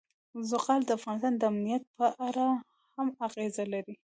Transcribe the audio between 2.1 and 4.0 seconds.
اړه هم اغېز لري.